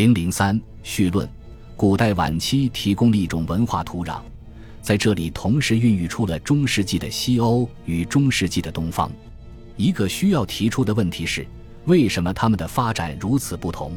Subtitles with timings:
[0.00, 1.28] 零零三序论：
[1.76, 4.18] 古代晚期提供了一种文化土壤，
[4.80, 9.12] 在这里同时孕育出了中世纪的西欧与中世纪的东方。
[9.76, 11.46] 一个需要提出的问题是：
[11.84, 13.92] 为什么他们的发展如此不同？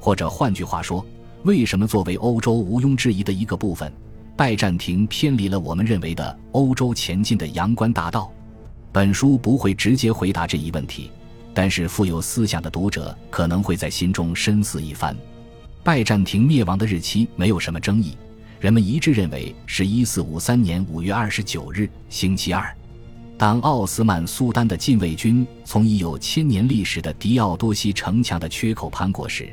[0.00, 1.06] 或者换句话说，
[1.44, 3.92] 为什么作为欧洲毋庸置疑的一个部分，
[4.36, 8.28] 拜占庭偏离了我们认为的欧洲前进的阳关大道？
[8.90, 11.12] 本书不会直接回答这一问题，
[11.54, 15.16] 但是富有思想的读者可能会在心中深思一番。
[15.88, 18.14] 拜占庭灭亡的日期没有什么争议，
[18.60, 22.70] 人们一致认为是一四五三年五月二十九日，星期二。
[23.38, 29.48] 当奥斯曼苏丹的禁卫军从已有千年历史的迪奥多西城墙的缺口攀过时，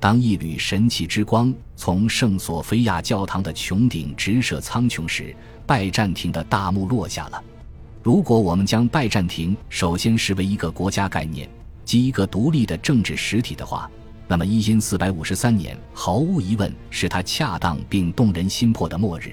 [0.00, 7.44] 当一缕神奇之光从圣索菲亚教堂的穹顶直射苍穹时，拜占庭的大幕落下了。
[8.02, 11.46] 如果我们将拜占庭首先视为一个国家概念，
[11.84, 13.90] 即一个独立的政治实体的话，
[14.26, 19.32] 那么一因四百五十三年毫无疑问是它恰当并动人心魄的末日。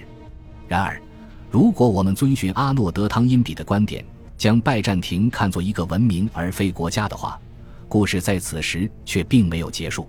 [0.67, 1.01] 然而，
[1.49, 4.05] 如果我们遵循阿诺德汤因比的观点，
[4.37, 7.39] 将拜占庭看作一个文明而非国家的话，
[7.87, 10.07] 故事在此时却并没有结束。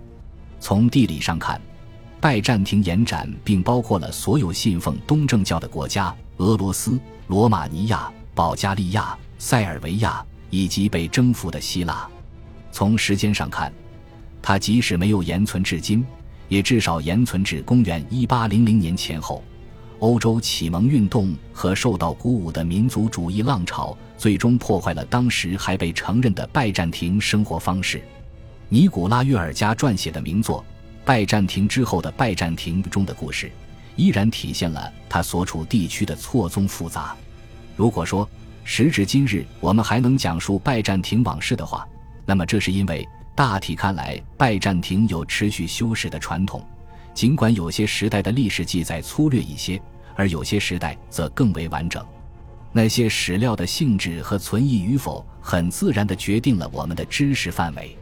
[0.59, 1.61] 从地理上看，
[2.19, 8.11] 拜占庭延展并包括了所有信奉东正教的国家：俄罗斯、罗马尼亚。
[8.35, 12.09] 保加利亚、塞尔维亚以及被征服的希腊。
[12.71, 13.71] 从时间上看，
[14.43, 16.05] 它即使没有延存至今，
[16.49, 19.41] 也至少延存至公元一八零零年前后。
[19.99, 28.03] 欧洲启蒙运动和受到鼓舞的民族主义浪潮，最终破坏了当时还被承认的拜占庭生活方式。
[28.67, 30.59] 尼古拉约尔加撰写的名作
[31.05, 33.49] 《拜占庭之后的拜占庭》中的故事，
[33.95, 37.15] 依然体现了他所处地区的错综复杂。
[37.77, 38.27] 如果说
[38.65, 41.87] 时至今日我们还能讲述拜占庭往事的话，
[42.25, 46.63] 那么这是因为大体看来拜占庭有持续修史的传统，
[47.13, 49.81] 尽管有些时代的历史记载粗略一些，
[50.15, 52.05] 而有些时代则更为完整。
[52.71, 57.97] 那些史料的性质和存疑与否，很自然地决定了我们的知识范围。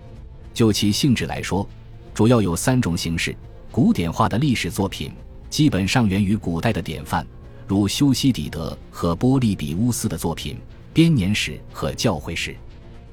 [0.53, 1.67] 就其性质来说，
[2.13, 3.35] 主要有三种形式：
[3.71, 5.11] 古典化的历史作品，
[5.49, 7.25] 基本上源于古代的典范。
[7.67, 10.55] 如修昔底德和波利比乌斯的作品
[10.93, 12.53] 《编年史》和教会史，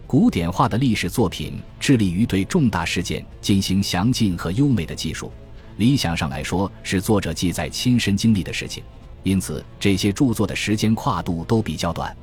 [0.09, 5.31] 古典化的历史作品致力于对重大事件进行详尽和优美的记述。
[5.77, 8.83] 理想上来说，是作者记载亲身经历的事情，
[9.23, 12.17] 因此这些著作的时间跨度都比较短。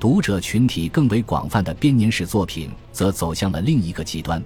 [0.00, 4.42] 读者群体更为广泛的编年史作品则走向了另一个极端，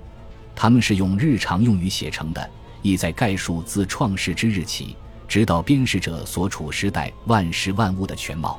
[0.52, 2.50] 他们是用日常用语写成的，
[2.82, 4.96] 意在概述自创世之日起。
[5.28, 8.58] 直到编史者所处时代万事万物的全貌，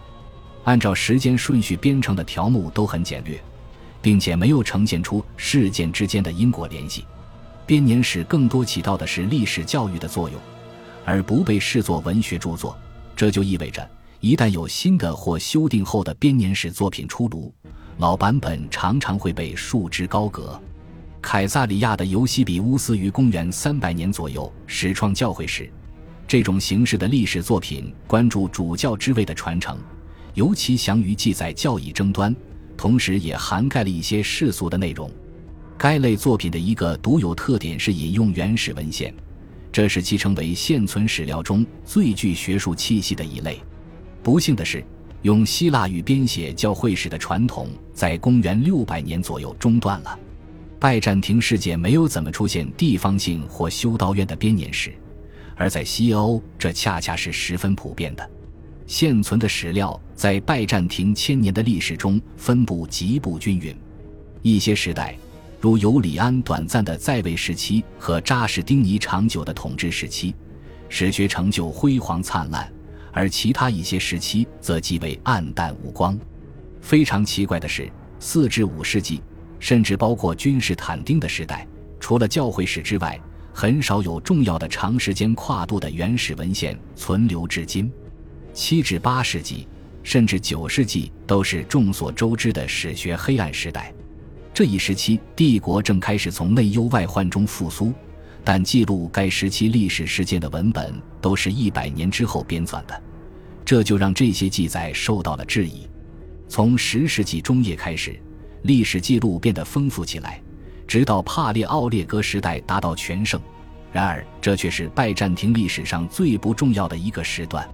[0.64, 3.38] 按照时间顺序编成的条目都很简略，
[4.04, 7.06] 并且没有呈现出事件之间的因果联系。
[7.66, 10.38] 编年史更多起到的是历史教育的作用，
[11.06, 12.78] 而不被视作文学著作。
[13.16, 17.54] 这就意味着，一旦有新的或修订后的编年史作品出炉，
[18.00, 20.62] 老版本常常会被束之高阁。
[21.22, 25.72] 凯撒里亚的尤西比乌斯于公元三百年左右始创教会史。
[26.28, 29.78] 这种形式的历史作品关注主教之位的传承，
[30.34, 32.36] 尤其详于记载教义争端，
[32.78, 35.10] 同时也涵盖了一些世俗的内容。
[35.78, 39.14] 该类作品的一个独有特点是引用原始文献，
[39.72, 43.62] 这使其成为现存史料中最具学术气息的一类。
[44.22, 44.84] 不幸的是，
[45.24, 50.20] 用希腊语编写教会史的传统在公元六百年左右中断了。
[50.80, 54.94] 拜占庭世界没有怎么出现地方性或修道院的编年史。
[55.56, 58.30] 而在西欧，这恰恰是十分普遍的。
[58.94, 63.76] 现存的史料在拜占庭千年的历史中分布极不均匀。
[64.44, 65.18] 一些时代，
[65.60, 70.36] 如尤里安短暂的在位时期和扎什丁尼长久的统治时期，
[70.90, 72.68] 史学成就辉煌灿烂；
[73.12, 76.16] 而其他一些时期则极为暗淡无光。
[76.80, 79.24] 非常奇怪的是，四至五世纪，
[79.60, 81.68] 甚至包括君士坦丁的时代，
[82.00, 83.20] 除了教会史之外。
[83.56, 87.92] 很少有重要的长时间跨度的原始文献存留至今。
[88.54, 89.68] 七至八世纪，
[90.04, 93.92] 甚至九世纪，都是众所周知的史学黑暗时代。
[94.54, 97.92] 这一时期，帝国正开始从内忧外患中复苏，
[98.44, 103.02] 但记录该时期历史事件的文本都是一百年之后编纂的，
[103.66, 105.88] 这就让这些记载受到了质疑。
[106.48, 108.20] 从十世纪中叶开始，
[108.62, 110.40] 历史记录变得丰富起来。
[110.86, 113.42] 直到帕列奥列格时代达到全盛，
[113.92, 117.68] 然而这却是拜占庭历史上最不重要的一个时段。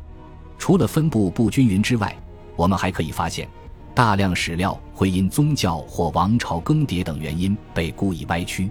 [0.59, 2.15] 除了分布不均匀之外，
[2.55, 3.47] 我们还可以发现，
[3.95, 8.69] 大量史料会因宗教或王朝更迭等原因被故意歪曲。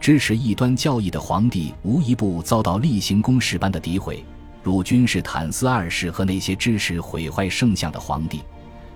[0.00, 4.24] 支持异端教义的皇帝无一不遭到例行公事般的诋毁，
[4.62, 8.40] 如君士坦斯二世和那些支持毁坏圣像的皇帝，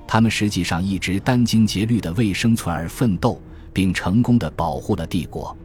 [0.06, 3.40] 他们实际上一直殚精竭虑地为生存而奋斗，
[3.72, 5.56] 并成功地保护了帝国。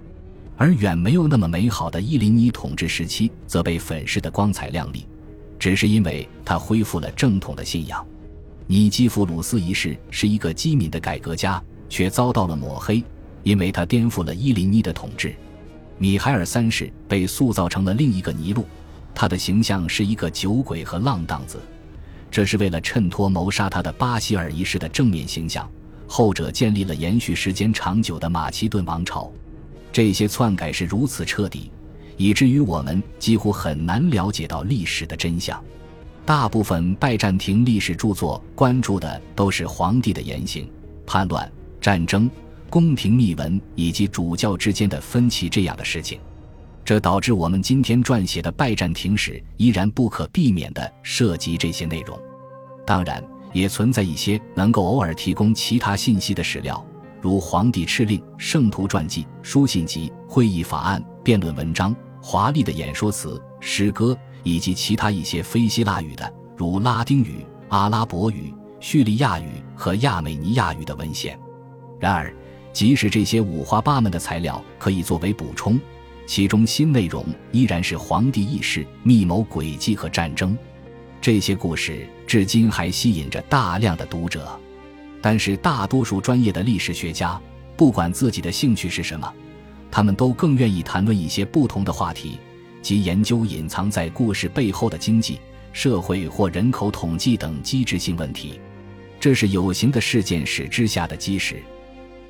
[0.57, 5.05] 而远没有那么美好的伊林尼统治时期，则被粉饰得光彩亮丽，
[5.57, 8.05] 只是因为他恢复了正统的信仰。
[8.67, 13.03] 尼基弗鲁斯一世是一个机敏的改革家，却遭到了抹黑，
[13.43, 15.35] 因为他颠覆了伊林尼的统治。
[15.97, 18.65] 米海尔三世被塑造成了另一个尼禄，
[19.13, 21.59] 他的形象是一个酒鬼和浪荡子，
[22.29, 25.69] 这是为了衬托谋杀他的巴希尔一世的正面形象。
[26.07, 29.31] 后者建立了延续时间长久的马其顿王朝。
[29.91, 31.71] 这些篡改是如此彻底，
[32.17, 35.61] 以至于我们几乎很难了解到历史的真相。
[36.25, 40.67] 大部分拜占庭历史著作关注的都是皇帝的言行、
[41.05, 42.29] 叛乱、战争、
[42.69, 46.19] 宫廷秘闻以及主教之间的分歧这样的事情，
[46.83, 52.19] 这导致我们今天撰写的拜占庭史依然不可避免地涉及这些内容。
[52.87, 53.23] 当然，
[53.53, 56.83] 也存在一些能够偶尔提供其他信息的史料。
[57.21, 61.95] 如皇帝敕令、圣徒传记、书信集、会议法案、辩论文章、
[62.27, 71.39] 华丽的演说词、诗歌，以及其他一些非希腊语的，如拉丁语、阿拉伯语、叙利亚语和亚美尼亚语的文献。
[71.99, 72.35] 然而，
[72.73, 75.79] 即使这些五花八门的材料可以作为补充，
[76.25, 80.57] 其中新内容依然是皇帝意识、密谋诡计和战争。
[81.21, 84.59] 这些故事至今还吸引着大量的读者。
[85.21, 87.39] 但是，大多数专业的历史学家，
[87.77, 89.31] 不管自己的兴趣是什么，
[89.95, 92.37] 他们都更愿意谈论一些不同的话题，
[92.81, 95.39] 即研究隐藏在故事背后的经济
[95.71, 98.59] 社会或人口统计等机制性问题。
[99.21, 101.63] 这是有形的事件史之下的基石。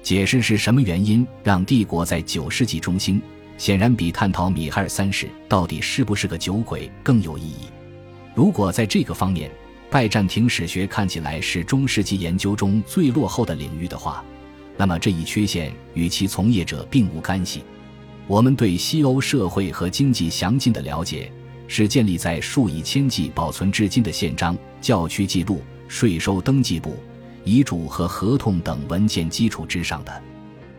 [0.04, 3.20] 解释是什么原因让帝国在九世纪中兴，
[3.58, 7.62] 显然比探讨米海尔三世到底是不是个酒鬼更有意义。
[8.36, 9.50] 如果在这个方面，
[9.90, 14.24] 拜占庭史学看起来是中世纪研究中最落后的领域的话，
[14.78, 17.64] 那么这一缺陷与其从业者并无干系。
[18.28, 21.32] 我们对西欧社会和经济详尽的了解，
[21.68, 26.98] 是建立在数以千计保存至今的宪章、教区记录、税收登记簿、
[27.44, 30.24] 遗嘱和合同等文件基础之上的。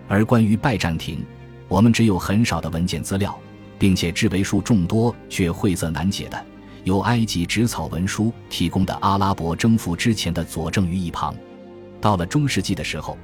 [0.09, 1.25] 而关于拜占庭，
[1.69, 3.37] 我们只有很少的文件资料，
[3.79, 6.45] 并且至为数众多却晦涩难解的。
[6.85, 11.35] 由埃及纸草文书提供的阿拉伯征服之前的佐证于一旁，
[12.01, 13.19] 到了中世纪的时候，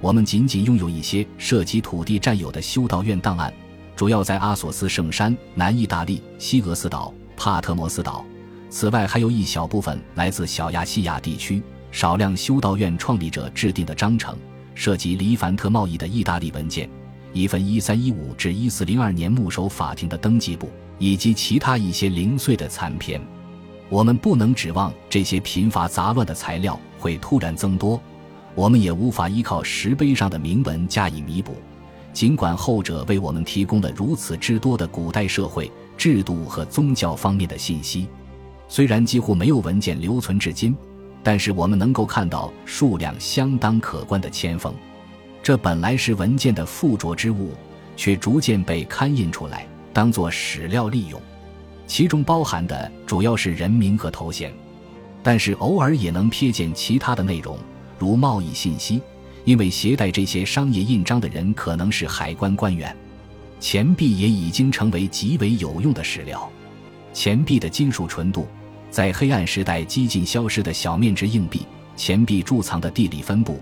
[0.00, 3.52] 我们仅仅拥有一些涉及土地占有的修道院档案，
[3.94, 8.24] 主要在阿索斯圣山、南意大利、西俄斯岛、帕特摩斯岛。
[8.70, 14.36] 此外，还有一小部分来自小亚细亚地区少量修道院创立者制定的章程，
[14.74, 16.88] 涉及黎凡特贸易的意大利文件，
[17.32, 20.70] 一份1315至1402年牧首法庭的登记簿。
[20.98, 23.20] 以及其他一些零碎的残篇，
[23.90, 28.00] 我们不能指望这些贫乏杂乱的材料会突然增多，
[28.56, 31.54] 我们也无法依靠石碑上的铭文加以弥补。
[32.12, 38.08] 尽管后者为我们提供了如此之多的古代社会制度和宗教方面的信息，
[38.66, 40.74] 虽然几乎没有文件留存至今，
[41.22, 44.74] 但是我们能够看到数量相当可观的签封。
[45.42, 47.50] 这本来是文件的附着之物，
[47.94, 49.66] 却逐渐被刊印出来。
[49.92, 51.20] 当做史料利用，
[51.86, 54.52] 其中包含的主要是人名和头衔，
[55.22, 57.58] 但是偶尔也能瞥见其他的内容，
[57.98, 59.00] 如贸易信息，
[59.44, 62.94] 因为携带这些商业印章的人可能是海关官员。
[63.58, 66.50] 钱币也已经成为极为有用的史料。
[67.12, 68.46] 钱币的金属纯度，
[68.90, 73.60] 在黑暗时代几近消失的小面值硬币，钱币贮藏的地理分布。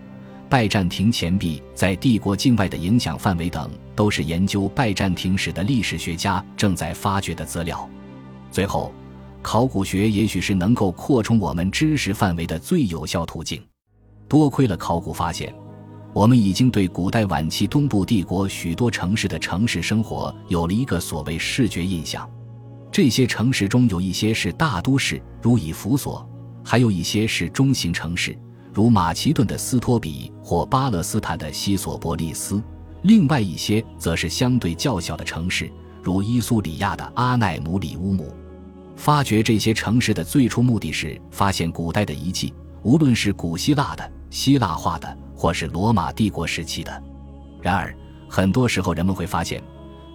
[0.49, 7.89] 拜占庭钱币在帝国境外的影响范围等，都是研究拜占庭史的历史学家正在发掘的资料。
[8.51, 8.93] 最后，
[9.43, 13.61] 考古学也许是能够扩充我们知识范围的最有效途径。
[14.29, 15.55] 多亏了考古发现，
[16.13, 22.29] 我们已经对古代晚期东部帝国许多城市的城市生活有了一个所谓视觉印象。
[22.91, 26.25] 这些城市中有一些是大都市，如以弗所；
[26.65, 28.39] 还有一些是中型城市。
[28.73, 32.61] 如马其顿的斯托比或巴勒斯坦的西索波利斯，
[33.03, 35.71] 另外一些则是相对较小的城市，
[36.03, 38.35] 如伊苏里亚的阿奈姆里乌姆。
[38.97, 42.53] 发掘这些城市的最初目的是发现古代的遗迹，
[42.83, 47.03] 无论是古希腊的、希腊化的，或是罗马帝国时期的。
[47.63, 47.97] 然而，
[48.29, 49.63] 很多时候人们会发现，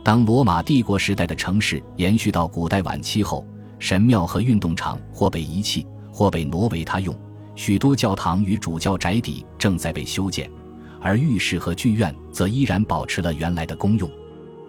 [0.03, 3.47] 当罗马帝国时代的城市延续到古代晚期后，
[3.79, 7.15] 神庙和运动场或被遗弃，或被挪为他用。
[7.55, 10.51] 许多教堂与主教宅邸正在被修建，
[10.99, 14.11] 而浴室和剧院则依然保持了原来的功用。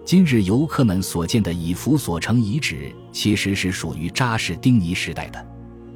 [0.05, 5.45] 今日游客们所见的以弗所城遗址，其实是属于扎什丁尼时代的。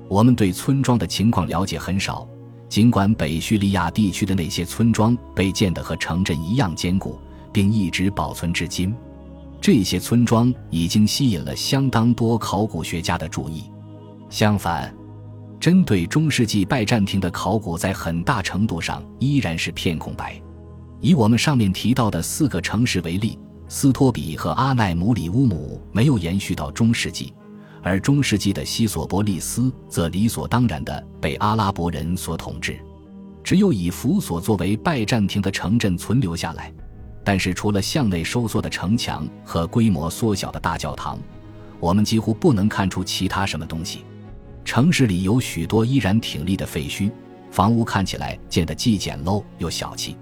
[0.09, 2.29] 我们对村庄的情况了解很少，
[2.75, 7.17] 尽管北叙利亚地区的那些村庄被建得和城镇一样坚固，
[7.53, 8.93] 并一直保存至今，
[9.61, 13.63] 这些村庄已经吸引了相当多考古学家的注意。
[14.29, 14.93] 相反，
[15.61, 20.43] 针对中世纪拜占庭的考古，在很大程度上依然是片空白。
[21.01, 23.39] 以我们上面提到的四个城市为例，
[23.69, 27.33] 斯托比和阿奈姆里乌姆没有延续到中世纪。
[27.85, 32.81] 而中世纪的西索伯利斯则理所当然地被阿拉伯人所统治，
[33.43, 36.73] 只有以弗所作为拜占庭的城镇存留下来。
[37.23, 41.19] 但是，除了向内收缩的城墙和规模缩小的大教堂，
[41.79, 44.01] 我们几乎不能看出其他什么东西。
[44.65, 47.11] 城市里有许多依然挺立的废墟，
[47.51, 50.17] 房屋看起来建得既简陋又小气。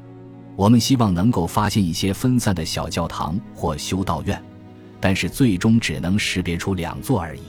[0.56, 4.42] 我们希望能够发现一些分散的小教堂或修道院。
[5.02, 7.40] 但是最终只能识别出两座而已。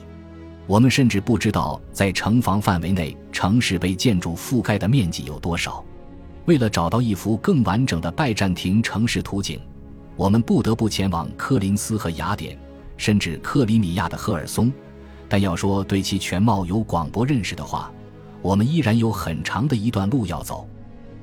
[0.66, 5.86] 我们甚至不知道在城防范围内城市被建筑覆盖的面积有多少。
[6.46, 9.60] 为了找到一幅更完整的拜占庭城市图景，
[10.16, 12.58] 我们不得不前往科林斯和雅典，
[12.98, 14.74] 甚至克里米亚的赫尔松。
[15.30, 17.92] 但要说对其全貌有广博认识的话，
[18.42, 20.68] 我们依然有很长的一段路要走。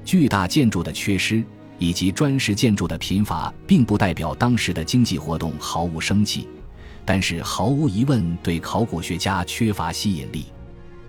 [0.04, 1.42] 巨大建筑的缺失。
[1.80, 6.46] 以及砖石建筑的贫乏，并不代表当时的经济活动毫无生气，
[7.06, 10.44] 但是毫无疑问对考古学家缺乏吸引力。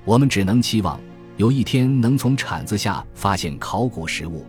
[0.05, 0.97] 我们只能期望
[1.35, 4.45] 有一天能从铲子下发现考古实物，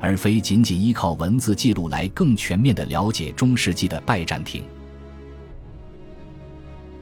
[0.00, 4.64] 而非仅仅依靠文字记录来更全面的了解中世纪的拜占庭。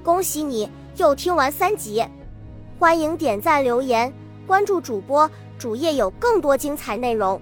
[0.04, 2.04] 恭喜你又听完三集，
[2.78, 4.12] 欢迎点赞、留言、
[4.46, 7.40] 关注主播，主页有更多精彩内容。